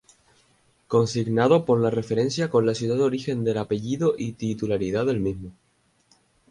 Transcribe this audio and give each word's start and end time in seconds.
Consignado 0.87 1.63
por 1.63 1.79
la 1.79 1.91
referencia 1.91 2.49
con 2.49 2.65
la 2.65 2.73
ciudad 2.73 2.99
origen 3.01 3.43
del 3.43 3.59
apellido 3.59 4.15
y 4.17 4.31
titularidad 4.31 5.05
del 5.05 5.19
mismo. 5.19 5.51